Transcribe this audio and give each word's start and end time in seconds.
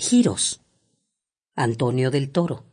Giros. 0.00 0.60
Antonio 1.54 2.10
del 2.10 2.30
Toro. 2.30 2.64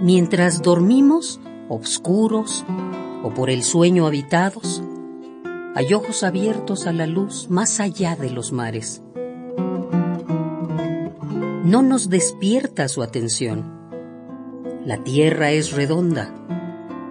Mientras 0.00 0.60
dormimos, 0.62 1.40
obscuros 1.68 2.64
o 3.22 3.30
por 3.30 3.48
el 3.48 3.62
sueño 3.62 4.06
habitados, 4.06 4.82
hay 5.74 5.94
ojos 5.94 6.22
abiertos 6.22 6.86
a 6.86 6.92
la 6.92 7.06
luz 7.06 7.48
más 7.50 7.80
allá 7.80 8.14
de 8.14 8.30
los 8.30 8.52
mares. 8.52 9.02
No 11.64 11.82
nos 11.82 12.10
despierta 12.10 12.88
su 12.88 13.02
atención. 13.02 13.83
La 14.84 14.98
tierra 14.98 15.50
es 15.50 15.72
redonda. 15.72 16.34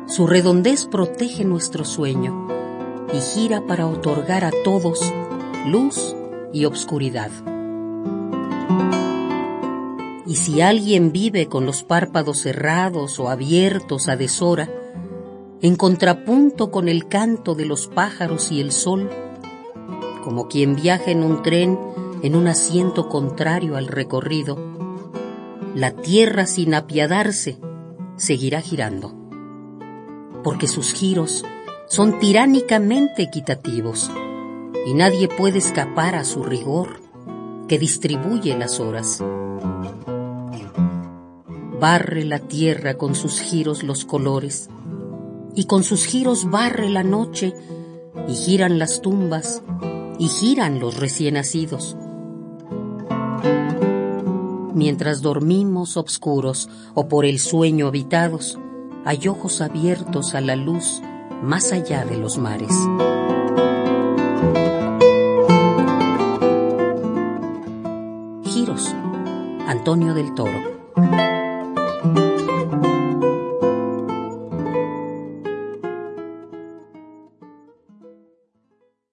Su 0.05 0.28
redondez 0.28 0.86
protege 0.86 1.44
nuestro 1.44 1.86
sueño 1.86 2.48
y 3.12 3.20
gira 3.20 3.66
para 3.66 3.88
otorgar 3.88 4.45
a 4.45 4.52
todos 4.64 5.12
luz 5.66 6.16
y 6.54 6.66
obscuridad. 6.66 7.31
Y 10.28 10.36
si 10.36 10.62
alguien 10.62 11.12
vive 11.12 11.48
con 11.48 11.66
los 11.66 11.84
párpados 11.84 12.41
cerrados 12.41 13.20
o 13.20 13.30
abiertos 13.30 14.08
a 14.08 14.17
deshora, 14.17 14.70
en 15.64 15.76
contrapunto 15.76 16.70
con 16.70 16.88
el 16.88 17.08
canto 17.08 17.55
de 17.55 17.66
los 17.66 17.88
pájaros 17.88 18.52
y 18.52 18.62
el 18.62 18.72
sol, 18.72 19.09
como 20.23 20.48
quien 20.48 20.76
viaja 20.76 21.09
en 21.09 21.23
un 21.23 21.42
tren 21.42 21.80
en 22.22 22.36
un 22.36 22.48
asiento 22.48 23.09
contrario 23.09 23.78
al 23.78 23.88
recorrido, 23.88 24.83
la 25.76 25.91
tierra 25.91 26.45
sin 26.45 26.76
apiadarse 26.76 27.58
seguirá 28.16 28.62
girando, 28.62 29.16
porque 30.44 30.68
sus 30.68 30.94
giros 30.94 31.44
son 31.88 32.20
tiránicamente 32.20 33.23
equitativos 33.23 34.12
y 34.86 34.94
nadie 34.94 35.28
puede 35.28 35.58
escapar 35.58 36.16
a 36.16 36.23
su 36.23 36.44
rigor 36.44 37.02
que 37.67 37.80
distribuye 37.80 38.56
las 38.58 38.80
horas. 38.80 39.23
Barre 41.80 42.23
la 42.23 42.40
tierra 42.40 42.95
con 42.95 43.16
sus 43.16 43.40
giros 43.40 43.84
los 43.84 44.06
colores, 44.06 44.69
y 45.56 45.66
con 45.66 45.84
sus 45.84 46.06
giros 46.06 46.50
barre 46.50 46.90
la 46.90 47.03
noche, 47.03 47.53
y 48.28 48.36
giran 48.36 48.80
las 48.80 49.02
tumbas, 49.02 49.64
y 50.19 50.28
giran 50.28 50.80
los 50.80 50.97
recién 50.97 51.34
nacidos. 51.34 51.97
Mientras 54.73 55.21
dormimos 55.21 55.97
obscuros 55.97 56.67
o 56.95 57.07
por 57.07 57.25
el 57.25 57.38
sueño 57.38 57.88
habitados, 57.88 58.57
hay 59.05 59.27
ojos 59.27 59.61
abiertos 59.61 60.33
a 60.33 60.41
la 60.41 60.55
luz 60.55 60.99
más 61.43 61.71
allá 61.71 62.05
de 62.05 62.17
los 62.17 62.39
mares. 62.39 62.73
Giros, 68.44 68.95
Antonio 69.67 70.16
del 70.16 70.33
Toro. 70.33 70.73